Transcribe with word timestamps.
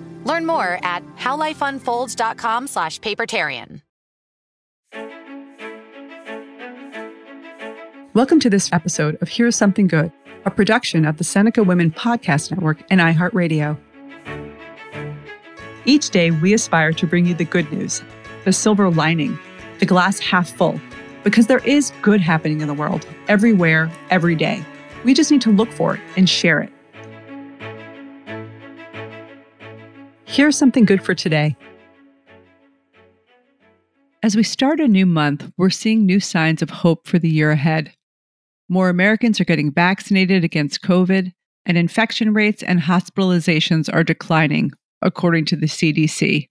Learn 0.25 0.45
more 0.45 0.79
at 0.83 1.03
howlifeunfolds.com 1.17 2.67
slash 2.67 2.99
papertarian. 2.99 3.81
Welcome 8.13 8.41
to 8.41 8.49
this 8.49 8.69
episode 8.73 9.17
of 9.21 9.29
Here's 9.29 9.55
Something 9.55 9.87
Good, 9.87 10.11
a 10.43 10.51
production 10.51 11.05
of 11.05 11.17
the 11.17 11.23
Seneca 11.23 11.63
Women 11.63 11.91
Podcast 11.91 12.51
Network 12.51 12.83
and 12.89 12.99
iHeartRadio. 12.99 13.79
Each 15.85 16.09
day, 16.09 16.29
we 16.31 16.53
aspire 16.53 16.91
to 16.91 17.07
bring 17.07 17.25
you 17.25 17.33
the 17.33 17.45
good 17.45 17.71
news, 17.71 18.03
the 18.43 18.51
silver 18.51 18.89
lining, 18.91 19.39
the 19.79 19.85
glass 19.85 20.19
half 20.19 20.51
full, 20.51 20.77
because 21.23 21.47
there 21.47 21.65
is 21.65 21.93
good 22.01 22.19
happening 22.19 22.59
in 22.59 22.67
the 22.67 22.73
world, 22.73 23.07
everywhere, 23.29 23.89
every 24.09 24.35
day. 24.35 24.61
We 25.05 25.13
just 25.13 25.31
need 25.31 25.41
to 25.43 25.51
look 25.51 25.71
for 25.71 25.95
it 25.95 26.01
and 26.17 26.29
share 26.29 26.59
it. 26.59 26.71
Here's 30.31 30.57
something 30.57 30.85
good 30.85 31.03
for 31.03 31.13
today. 31.13 31.57
As 34.23 34.33
we 34.33 34.43
start 34.43 34.79
a 34.79 34.87
new 34.87 35.05
month, 35.05 35.51
we're 35.57 35.69
seeing 35.69 36.05
new 36.05 36.21
signs 36.21 36.61
of 36.61 36.69
hope 36.69 37.05
for 37.05 37.19
the 37.19 37.27
year 37.27 37.51
ahead. 37.51 37.91
More 38.69 38.87
Americans 38.87 39.41
are 39.41 39.45
getting 39.45 39.73
vaccinated 39.73 40.45
against 40.45 40.83
COVID, 40.83 41.33
and 41.65 41.77
infection 41.77 42.33
rates 42.33 42.63
and 42.63 42.79
hospitalizations 42.79 43.93
are 43.93 44.05
declining, 44.05 44.71
according 45.01 45.43
to 45.47 45.57
the 45.57 45.65
CDC. 45.65 46.47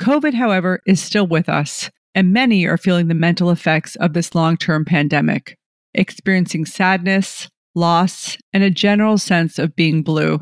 COVID, 0.00 0.34
however, 0.34 0.80
is 0.84 1.00
still 1.00 1.28
with 1.28 1.48
us, 1.48 1.88
and 2.16 2.32
many 2.32 2.66
are 2.66 2.76
feeling 2.76 3.06
the 3.06 3.14
mental 3.14 3.50
effects 3.50 3.94
of 3.94 4.12
this 4.12 4.34
long 4.34 4.56
term 4.56 4.84
pandemic, 4.84 5.56
experiencing 5.94 6.66
sadness, 6.66 7.48
loss, 7.76 8.36
and 8.52 8.64
a 8.64 8.70
general 8.70 9.18
sense 9.18 9.60
of 9.60 9.76
being 9.76 10.02
blue. 10.02 10.40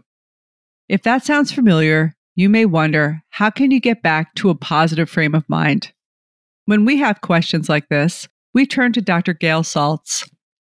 If 0.88 1.02
that 1.02 1.22
sounds 1.22 1.52
familiar, 1.52 2.14
you 2.34 2.48
may 2.48 2.64
wonder 2.64 3.22
how 3.30 3.50
can 3.50 3.70
you 3.70 3.80
get 3.80 4.02
back 4.02 4.34
to 4.36 4.50
a 4.50 4.54
positive 4.54 5.10
frame 5.10 5.34
of 5.34 5.48
mind? 5.48 5.92
When 6.66 6.84
we 6.84 6.96
have 6.98 7.20
questions 7.20 7.68
like 7.68 7.88
this, 7.88 8.28
we 8.54 8.66
turn 8.66 8.92
to 8.92 9.00
Dr. 9.00 9.34
Gail 9.34 9.62
Saltz. 9.62 10.28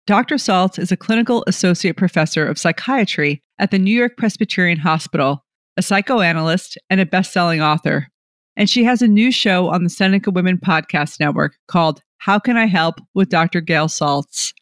Dr. 0.05 0.35
Saltz 0.35 0.79
is 0.79 0.91
a 0.91 0.97
clinical 0.97 1.43
associate 1.47 1.97
professor 1.97 2.45
of 2.47 2.57
psychiatry 2.57 3.43
at 3.59 3.71
the 3.71 3.79
New 3.79 3.93
York 3.93 4.17
Presbyterian 4.17 4.77
Hospital, 4.77 5.43
a 5.75 5.81
psychoanalyst, 5.81 6.77
and 6.89 7.01
a 7.01 7.05
best 7.05 7.33
selling 7.33 7.61
author. 7.61 8.07
And 8.55 8.69
she 8.69 8.83
has 8.83 9.01
a 9.01 9.07
new 9.07 9.31
show 9.31 9.69
on 9.69 9.83
the 9.83 9.89
Seneca 9.89 10.31
Women 10.31 10.57
Podcast 10.57 11.19
Network 11.19 11.57
called 11.67 12.01
How 12.19 12.39
Can 12.39 12.57
I 12.57 12.65
Help 12.65 12.99
with 13.13 13.29
Dr. 13.29 13.61
Gail 13.61 13.87
Saltz. 13.87 14.53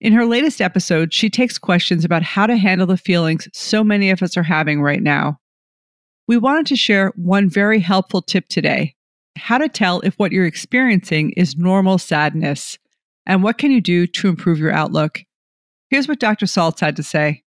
In 0.00 0.12
her 0.12 0.24
latest 0.24 0.60
episode, 0.60 1.12
she 1.12 1.28
takes 1.28 1.58
questions 1.58 2.04
about 2.04 2.22
how 2.22 2.46
to 2.46 2.56
handle 2.56 2.86
the 2.86 2.96
feelings 2.96 3.48
so 3.52 3.84
many 3.84 4.10
of 4.10 4.22
us 4.22 4.36
are 4.36 4.42
having 4.42 4.80
right 4.80 5.02
now. 5.02 5.38
We 6.30 6.36
wanted 6.36 6.66
to 6.66 6.76
share 6.76 7.12
one 7.16 7.50
very 7.50 7.80
helpful 7.80 8.22
tip 8.22 8.46
today 8.46 8.94
how 9.36 9.58
to 9.58 9.68
tell 9.68 9.98
if 10.02 10.14
what 10.14 10.30
you're 10.30 10.46
experiencing 10.46 11.30
is 11.30 11.56
normal 11.56 11.98
sadness 11.98 12.78
and 13.26 13.42
what 13.42 13.58
can 13.58 13.72
you 13.72 13.80
do 13.80 14.06
to 14.06 14.28
improve 14.28 14.60
your 14.60 14.70
outlook. 14.70 15.22
Here's 15.88 16.06
what 16.06 16.20
Dr. 16.20 16.46
Saltz 16.46 16.78
had 16.78 16.94
to 16.94 17.02
say. 17.02 17.42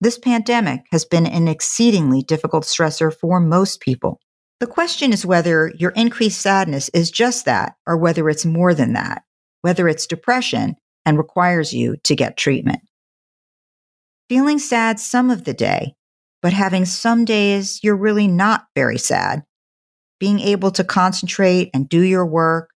This 0.00 0.16
pandemic 0.16 0.82
has 0.92 1.04
been 1.04 1.26
an 1.26 1.48
exceedingly 1.48 2.22
difficult 2.22 2.62
stressor 2.62 3.12
for 3.12 3.40
most 3.40 3.80
people. 3.80 4.20
The 4.60 4.68
question 4.68 5.12
is 5.12 5.26
whether 5.26 5.72
your 5.76 5.90
increased 5.90 6.40
sadness 6.40 6.90
is 6.90 7.10
just 7.10 7.46
that 7.46 7.74
or 7.84 7.96
whether 7.96 8.28
it's 8.28 8.44
more 8.44 8.74
than 8.74 8.92
that, 8.92 9.22
whether 9.62 9.88
it's 9.88 10.06
depression 10.06 10.76
and 11.04 11.18
requires 11.18 11.72
you 11.72 11.96
to 12.04 12.14
get 12.14 12.36
treatment. 12.36 12.78
Feeling 14.28 14.60
sad 14.60 15.00
some 15.00 15.30
of 15.30 15.42
the 15.42 15.54
day, 15.54 15.94
but 16.42 16.52
having 16.52 16.84
some 16.84 17.24
days 17.24 17.80
you're 17.82 17.96
really 17.96 18.28
not 18.28 18.66
very 18.74 18.98
sad. 18.98 19.44
Being 20.20 20.40
able 20.40 20.70
to 20.72 20.84
concentrate 20.84 21.70
and 21.74 21.88
do 21.88 22.00
your 22.02 22.26
work, 22.26 22.70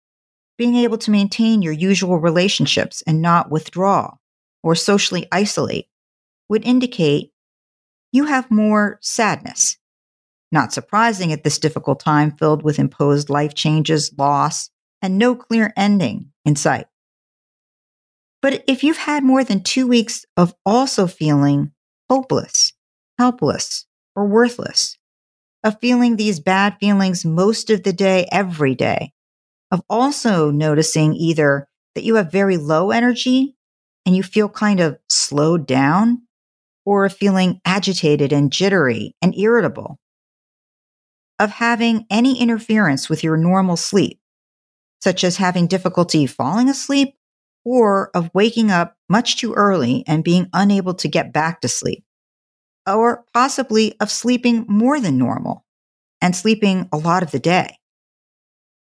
being 0.59 0.77
able 0.77 0.99
to 0.99 1.11
maintain 1.11 1.63
your 1.63 1.73
usual 1.73 2.19
relationships 2.19 3.03
and 3.07 3.23
not 3.23 3.51
withdraw 3.51 4.15
or 4.63 4.75
socially 4.75 5.27
isolate 5.33 5.87
would 6.49 6.65
indicate 6.65 7.33
you 8.13 8.25
have 8.27 8.51
more 8.51 8.99
sadness 9.03 9.77
Not 10.51 10.73
surprising 10.73 11.33
at 11.33 11.45
this 11.45 11.59
difficult 11.59 12.01
time 12.01 12.33
filled 12.37 12.63
with 12.63 12.79
imposed 12.79 13.29
life 13.29 13.55
changes, 13.55 14.13
loss, 14.17 14.71
and 15.03 15.19
no 15.19 15.35
clear 15.35 15.73
ending 15.77 16.33
in 16.45 16.57
sight. 16.57 16.87
But 18.41 18.65
if 18.67 18.83
you've 18.85 18.97
had 18.99 19.25
more 19.25 19.45
than 19.45 19.63
two 19.63 19.87
weeks 19.87 20.25
of 20.37 20.55
also 20.65 21.07
feeling 21.07 21.73
hopeless, 22.09 22.73
helpless, 23.19 23.87
or 24.15 24.27
worthless, 24.27 24.97
of 25.65 25.81
feeling 25.81 26.17
these 26.17 26.41
bad 26.41 26.77
feelings 26.81 27.25
most 27.25 27.71
of 27.71 27.83
the 27.83 27.93
day, 27.93 28.27
every 28.31 28.75
day, 28.75 29.13
of 29.71 29.83
also 29.91 30.51
noticing 30.51 31.15
either 31.15 31.69
that 31.95 32.05
you 32.05 32.15
have 32.15 32.33
very 32.33 32.57
low 32.57 32.91
energy 32.91 33.57
and 34.07 34.17
you 34.17 34.23
feel 34.23 34.49
kind 34.49 34.81
of 34.81 34.99
slowed 35.09 35.67
down, 35.67 36.23
or 36.87 37.09
feeling 37.09 37.61
agitated 37.67 38.33
and 38.33 38.51
jittery 38.51 39.15
and 39.21 39.37
irritable, 39.37 39.99
of 41.39 41.51
having 41.51 42.07
any 42.11 42.41
interference 42.41 43.09
with 43.09 43.23
your 43.23 43.37
normal 43.37 43.77
sleep, 43.77 44.19
such 45.01 45.23
as 45.23 45.37
having 45.37 45.67
difficulty 45.67 46.27
falling 46.27 46.69
asleep 46.69 47.15
or 47.65 48.11
of 48.15 48.31
waking 48.33 48.71
up 48.71 48.97
much 49.09 49.37
too 49.37 49.53
early 49.53 50.03
and 50.07 50.25
being 50.25 50.49
unable 50.55 50.95
to 50.95 51.09
get 51.09 51.33
back 51.33 51.61
to 51.61 51.69
sleep, 51.69 52.05
or 52.95 53.25
possibly 53.35 53.95
of 54.01 54.11
sleeping 54.11 54.65
more 54.69 55.01
than 55.01 55.19
normal 55.19 55.65
and 56.21 56.35
sleeping 56.35 56.89
a 56.93 56.97
lot 56.97 57.23
of 57.23 57.31
the 57.31 57.39
day. 57.39 57.79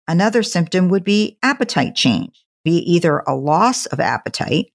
Another 0.07 0.43
symptom 0.43 0.89
would 0.89 1.03
be 1.03 1.37
appetite 1.41 1.95
change, 1.95 2.45
be 2.63 2.77
either 2.77 3.19
a 3.19 3.35
loss 3.35 3.85
of 3.87 3.99
appetite 3.99 4.71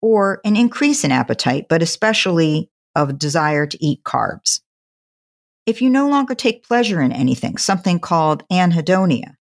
or 0.00 0.40
an 0.44 0.56
increase 0.56 1.04
in 1.04 1.12
appetite, 1.12 1.66
but 1.68 1.82
especially 1.82 2.70
of 2.94 3.18
desire 3.18 3.66
to 3.66 3.84
eat 3.84 4.02
carbs. 4.04 4.60
If 5.64 5.80
you 5.80 5.90
no 5.90 6.08
longer 6.08 6.34
take 6.34 6.66
pleasure 6.66 7.00
in 7.00 7.12
anything, 7.12 7.56
something 7.56 8.00
called 8.00 8.46
anhedonia. 8.48 9.36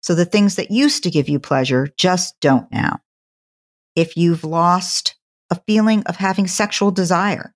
So 0.00 0.14
the 0.14 0.24
things 0.24 0.56
that 0.56 0.70
used 0.70 1.04
to 1.04 1.10
give 1.10 1.28
you 1.28 1.38
pleasure 1.38 1.88
just 1.96 2.34
don't 2.40 2.70
now. 2.72 3.00
If 3.94 4.16
you've 4.16 4.44
lost 4.44 5.16
a 5.50 5.60
feeling 5.66 6.02
of 6.04 6.16
having 6.16 6.46
sexual 6.46 6.90
desire, 6.90 7.54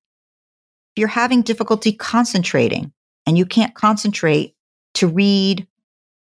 you're 0.96 1.08
having 1.08 1.42
difficulty 1.42 1.92
concentrating 1.92 2.92
and 3.26 3.36
you 3.36 3.46
can't 3.46 3.74
concentrate 3.74 4.54
to 4.94 5.06
read 5.06 5.66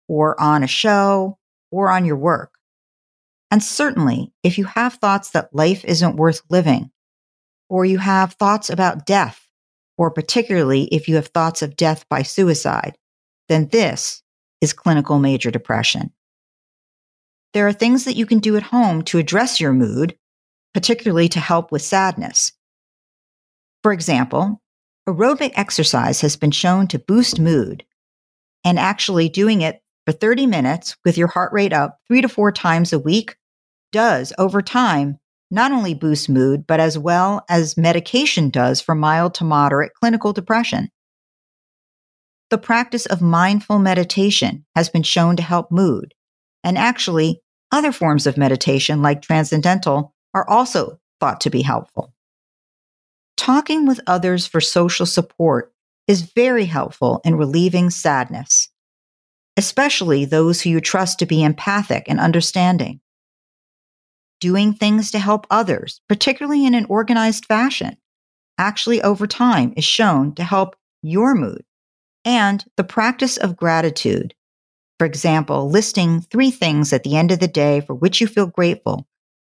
or 0.08 0.40
on 0.40 0.64
a 0.64 0.68
show 0.68 1.38
or 1.72 1.90
on 1.90 2.06
your 2.06 2.18
work. 2.18 2.54
And 3.52 3.64
certainly, 3.64 4.34
if 4.44 4.58
you 4.58 4.66
have 4.66 4.96
thoughts 4.96 5.32
that 5.32 5.56
life 5.56 5.86
isn't 5.86 6.18
worth 6.18 6.42
living, 6.50 6.92
or 7.70 7.86
you 7.86 7.98
have 7.98 8.34
thoughts 8.34 8.70
about 8.70 9.06
death, 9.06 9.48
or 9.98 10.12
particularly 10.12 10.84
if 10.86 11.08
you 11.08 11.16
have 11.16 11.28
thoughts 11.28 11.62
of 11.62 11.78
death 11.78 12.06
by 12.10 12.22
suicide, 12.22 12.98
then 13.48 13.68
this 13.72 14.22
is 14.62 14.74
clinical 14.74 15.20
major 15.20 15.52
depression. 15.52 16.12
There 17.54 17.68
are 17.68 17.74
things 17.74 18.04
that 18.06 18.18
you 18.18 18.26
can 18.26 18.40
do 18.40 18.58
at 18.58 18.64
home 18.64 19.04
to 19.04 19.18
address 19.18 19.62
your 19.62 19.72
mood, 19.72 20.18
particularly 20.74 21.30
to 21.30 21.40
help 21.40 21.72
with 21.72 21.82
sadness. 21.82 22.52
For 23.84 23.94
example, 23.94 24.62
aerobic 25.08 25.52
exercise 25.56 26.22
has 26.22 26.36
been 26.36 26.52
shown 26.52 26.88
to 26.88 27.00
boost 27.00 27.40
mood, 27.40 27.86
and 28.64 28.80
actually 28.80 29.30
doing 29.30 29.62
it 29.62 29.82
for 30.06 30.12
30 30.12 30.48
minutes 30.48 30.98
with 31.06 31.18
your 31.18 31.28
heart 31.28 31.54
rate 31.54 31.74
up 31.74 32.00
three 32.08 32.22
to 32.22 32.30
four 32.30 32.52
times 32.52 32.94
a 32.94 33.00
week 33.00 33.36
does 33.92 34.34
over 34.38 34.62
time 34.62 35.20
not 35.52 35.72
only 35.72 35.94
boost 35.94 36.28
mood, 36.28 36.66
but 36.68 36.80
as 36.80 36.98
well 36.98 37.46
as 37.50 37.78
medication 37.78 38.50
does 38.50 38.82
for 38.82 38.96
mild 38.96 39.36
to 39.36 39.44
moderate 39.44 39.94
clinical 39.94 40.34
depression. 40.34 40.90
The 42.50 42.58
practice 42.58 43.06
of 43.06 43.22
mindful 43.22 43.80
meditation 43.80 44.66
has 44.76 44.90
been 44.90 45.04
shown 45.04 45.36
to 45.36 45.44
help 45.44 45.72
mood. 45.72 46.14
And 46.64 46.78
actually, 46.78 47.42
other 47.72 47.92
forms 47.92 48.26
of 48.26 48.38
meditation, 48.38 49.02
like 49.02 49.22
transcendental, 49.22 50.14
are 50.34 50.50
also 50.50 51.00
thought 51.20 51.42
to 51.42 51.50
be 51.50 51.62
helpful. 51.62 52.15
Talking 53.38 53.86
with 53.86 54.00
others 54.08 54.48
for 54.48 54.62
social 54.62 55.06
support 55.06 55.74
is 56.08 56.22
very 56.22 56.66
helpful 56.66 57.22
in 57.26 57.36
relieving 57.36 57.90
sadness, 57.90 58.70
especially 59.58 60.26
those 60.26 60.62
who 60.62 60.70
you 60.70 60.82
trust 60.82 61.20
to 61.20 61.26
be 61.26 61.44
empathic 61.44 62.06
and 62.08 62.20
understanding 62.20 63.02
doing 64.40 64.74
things 64.74 65.12
to 65.12 65.20
help 65.20 65.48
others, 65.50 66.02
particularly 66.08 66.66
in 66.66 66.76
an 66.76 66.86
organized 66.86 67.46
fashion, 67.46 67.98
actually 68.58 69.02
over 69.02 69.28
time 69.28 69.74
is 69.76 69.84
shown 69.84 70.34
to 70.36 70.44
help 70.44 70.76
your 71.02 71.34
mood. 71.34 71.64
And 72.24 72.64
the 72.78 72.84
practice 72.84 73.38
of 73.38 73.58
gratitude, 73.58 74.34
for 74.98 75.06
example, 75.06 75.70
listing 75.70 76.22
three 76.22 76.52
things 76.52 76.94
at 76.94 77.04
the 77.04 77.16
end 77.16 77.32
of 77.32 77.40
the 77.40 77.48
day 77.48 77.82
for 77.82 77.94
which 77.94 78.22
you 78.22 78.28
feel 78.28 78.48
grateful 78.48 79.08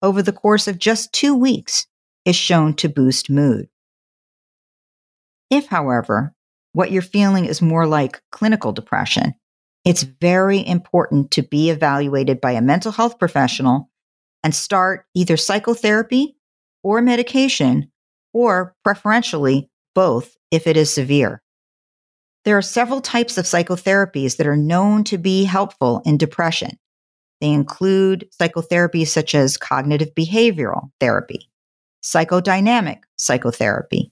over 0.02 0.22
the 0.22 0.32
course 0.32 0.68
of 0.68 0.78
just 0.78 1.12
two 1.12 1.34
weeks, 1.34 1.86
is 2.28 2.36
shown 2.36 2.74
to 2.74 2.90
boost 2.90 3.30
mood. 3.30 3.68
If, 5.48 5.66
however, 5.66 6.34
what 6.74 6.92
you're 6.92 7.00
feeling 7.00 7.46
is 7.46 7.62
more 7.62 7.86
like 7.86 8.20
clinical 8.30 8.70
depression, 8.70 9.34
it's 9.82 10.02
very 10.02 10.64
important 10.66 11.30
to 11.30 11.42
be 11.42 11.70
evaluated 11.70 12.38
by 12.38 12.52
a 12.52 12.60
mental 12.60 12.92
health 12.92 13.18
professional 13.18 13.88
and 14.44 14.54
start 14.54 15.06
either 15.14 15.38
psychotherapy 15.38 16.36
or 16.82 17.00
medication, 17.00 17.90
or 18.34 18.76
preferentially 18.84 19.70
both 19.94 20.36
if 20.50 20.66
it 20.66 20.76
is 20.76 20.92
severe. 20.92 21.42
There 22.44 22.58
are 22.58 22.62
several 22.62 23.00
types 23.00 23.38
of 23.38 23.46
psychotherapies 23.46 24.36
that 24.36 24.46
are 24.46 24.56
known 24.56 25.02
to 25.04 25.16
be 25.16 25.44
helpful 25.44 26.02
in 26.04 26.18
depression. 26.18 26.78
They 27.40 27.48
include 27.48 28.28
psychotherapies 28.38 29.08
such 29.08 29.34
as 29.34 29.56
cognitive 29.56 30.14
behavioral 30.14 30.90
therapy, 31.00 31.48
psychodynamic 32.08 33.00
psychotherapy, 33.16 34.10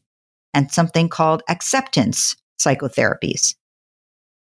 and 0.52 0.70
something 0.70 1.08
called 1.08 1.42
acceptance 1.48 2.36
psychotherapies. 2.60 3.54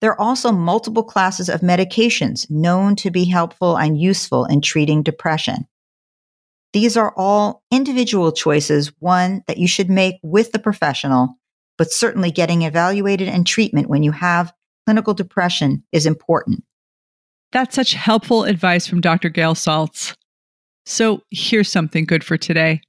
There 0.00 0.10
are 0.12 0.20
also 0.20 0.52
multiple 0.52 1.02
classes 1.02 1.48
of 1.48 1.60
medications 1.60 2.50
known 2.50 2.96
to 2.96 3.10
be 3.10 3.24
helpful 3.24 3.76
and 3.76 4.00
useful 4.00 4.44
in 4.46 4.60
treating 4.60 5.02
depression. 5.02 5.66
These 6.72 6.96
are 6.96 7.14
all 7.16 7.62
individual 7.70 8.32
choices, 8.32 8.92
one 8.98 9.44
that 9.46 9.58
you 9.58 9.68
should 9.68 9.90
make 9.90 10.16
with 10.22 10.52
the 10.52 10.58
professional, 10.58 11.38
but 11.78 11.92
certainly 11.92 12.30
getting 12.30 12.62
evaluated 12.62 13.28
and 13.28 13.46
treatment 13.46 13.88
when 13.88 14.02
you 14.02 14.12
have 14.12 14.52
clinical 14.86 15.14
depression 15.14 15.84
is 15.92 16.06
important. 16.06 16.64
That's 17.52 17.76
such 17.76 17.92
helpful 17.92 18.44
advice 18.44 18.86
from 18.86 19.00
Dr. 19.00 19.28
Gail 19.28 19.54
Saltz. 19.54 20.16
So 20.84 21.22
here's 21.30 21.70
something 21.70 22.04
good 22.04 22.24
for 22.24 22.36
today. 22.36 22.80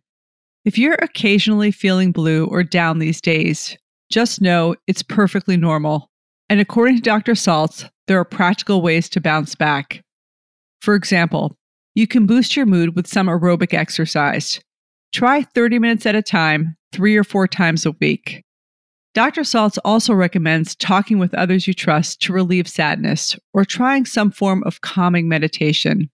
If 0.65 0.79
you're 0.79 0.95
occasionally 0.95 1.69
feeling 1.69 2.11
blue 2.11 2.47
or 2.47 2.63
down 2.63 2.97
these 2.97 3.21
days, 3.21 3.77
just 4.09 4.41
know 4.41 4.75
it's 4.87 5.03
perfectly 5.03 5.57
normal. 5.57 6.09
And 6.49 6.59
according 6.59 6.95
to 6.95 7.01
Dr. 7.03 7.33
Saltz, 7.33 7.87
there 8.07 8.19
are 8.19 8.25
practical 8.25 8.81
ways 8.81 9.07
to 9.09 9.21
bounce 9.21 9.53
back. 9.53 10.03
For 10.81 10.95
example, 10.95 11.55
you 11.93 12.07
can 12.07 12.25
boost 12.25 12.55
your 12.55 12.65
mood 12.65 12.95
with 12.95 13.05
some 13.05 13.27
aerobic 13.27 13.75
exercise. 13.75 14.59
Try 15.13 15.43
30 15.43 15.77
minutes 15.77 16.07
at 16.07 16.15
a 16.15 16.23
time, 16.23 16.75
three 16.91 17.15
or 17.15 17.23
four 17.23 17.47
times 17.47 17.85
a 17.85 17.91
week. 18.01 18.43
Dr. 19.13 19.41
Saltz 19.41 19.77
also 19.85 20.15
recommends 20.15 20.75
talking 20.75 21.19
with 21.19 21.33
others 21.35 21.67
you 21.67 21.75
trust 21.75 22.21
to 22.23 22.33
relieve 22.33 22.67
sadness 22.67 23.37
or 23.53 23.65
trying 23.65 24.05
some 24.05 24.31
form 24.31 24.63
of 24.65 24.81
calming 24.81 25.29
meditation. 25.29 26.09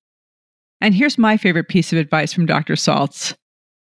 And 0.82 0.94
here's 0.94 1.18
my 1.18 1.38
favorite 1.38 1.70
piece 1.70 1.94
of 1.94 2.00
advice 2.00 2.34
from 2.34 2.46
Dr. 2.46 2.74
Saltz. 2.74 3.34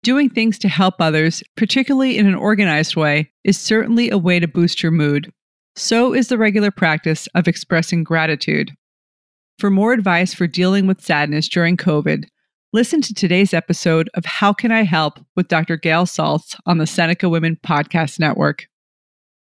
Doing 0.03 0.31
things 0.31 0.59
to 0.61 0.69
help 0.69 0.95
others, 1.01 1.43
particularly 1.57 2.17
in 2.17 2.27
an 2.27 2.35
organized 2.35 2.97
way, 2.97 3.31
is 3.45 3.59
certainly 3.59 4.11
a 4.11 4.19
way 4.19 4.39
to 4.39 4.47
boost 4.47 4.83
your 4.83 4.93
mood. 4.93 5.33
So 5.75 6.15
is 6.15 6.29
the 6.29 6.39
regular 6.39 6.71
practice 6.71 7.27
of 7.35 7.49
expressing 7.49 8.05
gratitude. 8.05 8.73
For 9.59 9.71
more 9.71 9.93
advice 9.93 10.35
for 10.35 10.47
dealing 10.47 10.87
with 10.87 11.01
sadness 11.01 11.49
during 11.49 11.77
COVID, 11.77 12.25
listen 12.73 13.01
to 13.03 13.15
today's 13.15 13.53
episode 13.53 14.09
of 14.15 14.25
How 14.25 14.53
Can 14.53 14.71
I 14.71 14.83
Help 14.83 15.19
with 15.35 15.49
Dr. 15.49 15.77
Gail 15.77 16.05
Saltz 16.05 16.57
on 16.65 16.79
the 16.79 16.87
Seneca 16.87 17.29
Women 17.29 17.59
Podcast 17.67 18.21
Network. 18.21 18.67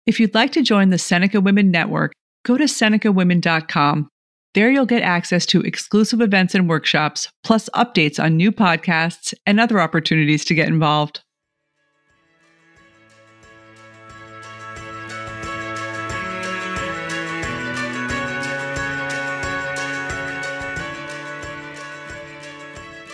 If 0.08 0.20
you'd 0.20 0.34
like 0.34 0.52
to 0.54 0.64
join 0.64 0.90
the 0.90 0.98
Seneca 0.98 1.40
Women 1.40 1.70
Network, 1.70 2.14
go 2.44 2.58
to 2.58 2.64
senecawomen.com. 2.64 4.10
There 4.56 4.72
you'll 4.72 4.88
get 4.88 5.04
access 5.04 5.46
to 5.48 5.62
exclusive 5.62 6.22
events 6.22 6.56
and 6.56 6.68
workshops, 6.68 7.32
plus 7.44 7.70
updates 7.76 8.22
on 8.22 8.36
new 8.36 8.52
podcasts 8.52 9.34
and 9.46 9.60
other 9.60 9.80
opportunities 9.80 10.44
to 10.46 10.56
get 10.56 10.68
involved. 10.68 11.22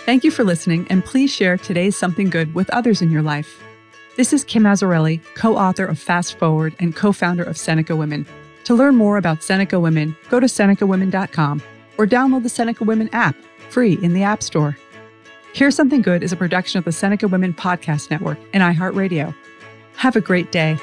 Thank 0.06 0.24
you 0.24 0.30
for 0.30 0.44
listening, 0.44 0.86
and 0.88 1.04
please 1.04 1.34
share 1.34 1.58
today's 1.58 1.96
Something 1.96 2.30
Good 2.30 2.54
with 2.54 2.70
others 2.70 3.02
in 3.02 3.10
your 3.10 3.22
life. 3.22 3.62
This 4.16 4.32
is 4.32 4.44
Kim 4.44 4.62
Azzarelli, 4.62 5.20
co 5.34 5.58
author 5.58 5.84
of 5.84 5.98
Fast 5.98 6.38
Forward 6.38 6.74
and 6.78 6.96
co 6.96 7.12
founder 7.12 7.42
of 7.42 7.58
Seneca 7.58 7.94
Women. 7.94 8.24
To 8.66 8.74
learn 8.74 8.96
more 8.96 9.16
about 9.16 9.44
Seneca 9.44 9.78
Women, 9.78 10.16
go 10.28 10.40
to 10.40 10.46
SenecaWomen.com 10.46 11.62
or 11.98 12.06
download 12.06 12.42
the 12.42 12.48
Seneca 12.48 12.82
Women 12.82 13.08
app 13.12 13.36
free 13.68 13.96
in 14.02 14.12
the 14.12 14.24
App 14.24 14.42
Store. 14.42 14.76
Here's 15.54 15.76
Something 15.76 16.02
Good 16.02 16.24
is 16.24 16.32
a 16.32 16.36
production 16.36 16.80
of 16.80 16.84
the 16.84 16.90
Seneca 16.90 17.28
Women 17.28 17.54
Podcast 17.54 18.10
Network 18.10 18.38
and 18.52 18.64
iHeartRadio. 18.64 19.32
Have 19.94 20.16
a 20.16 20.20
great 20.20 20.50
day. 20.50 20.74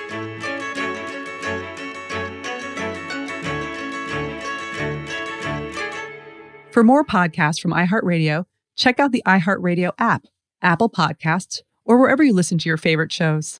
For 6.71 6.85
more 6.85 7.03
podcasts 7.03 7.59
from 7.59 7.73
iHeartRadio, 7.73 8.45
check 8.77 9.01
out 9.01 9.11
the 9.11 9.23
iHeartRadio 9.27 9.91
app, 9.99 10.27
Apple 10.61 10.89
Podcasts, 10.89 11.63
or 11.83 11.99
wherever 11.99 12.23
you 12.23 12.31
listen 12.31 12.57
to 12.59 12.69
your 12.69 12.77
favorite 12.77 13.11
shows. 13.11 13.59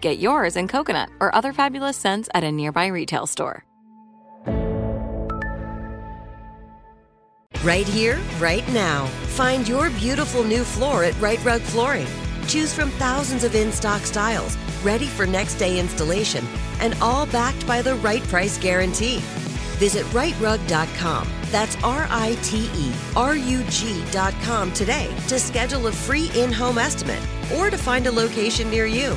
Get 0.00 0.18
yours 0.18 0.56
in 0.56 0.68
coconut 0.68 1.10
or 1.20 1.34
other 1.34 1.52
fabulous 1.52 1.96
scents 1.96 2.28
at 2.34 2.44
a 2.44 2.52
nearby 2.52 2.86
retail 2.86 3.26
store. 3.26 3.64
Right 7.64 7.88
here, 7.88 8.18
right 8.38 8.66
now. 8.72 9.06
Find 9.36 9.66
your 9.66 9.90
beautiful 9.90 10.44
new 10.44 10.62
floor 10.62 11.02
at 11.04 11.20
Rite 11.20 11.44
Rug 11.44 11.60
Flooring. 11.60 12.06
Choose 12.46 12.72
from 12.72 12.90
thousands 12.92 13.44
of 13.44 13.54
in 13.54 13.72
stock 13.72 14.02
styles, 14.02 14.56
ready 14.82 15.06
for 15.06 15.26
next 15.26 15.56
day 15.56 15.78
installation, 15.78 16.46
and 16.80 16.96
all 17.02 17.26
backed 17.26 17.66
by 17.66 17.82
the 17.82 17.96
right 17.96 18.22
price 18.24 18.56
guarantee. 18.58 19.18
Visit 19.78 20.06
rightrug.com. 20.06 21.28
That's 21.50 21.76
R 21.82 22.06
I 22.10 22.36
T 22.42 22.70
E 22.74 22.92
R 23.16 23.36
U 23.36 23.62
G.com 23.64 24.72
today 24.72 25.14
to 25.28 25.38
schedule 25.38 25.86
a 25.88 25.92
free 25.92 26.30
in 26.36 26.52
home 26.52 26.78
estimate 26.78 27.22
or 27.56 27.70
to 27.70 27.76
find 27.78 28.06
a 28.06 28.12
location 28.12 28.70
near 28.70 28.86
you. 28.86 29.16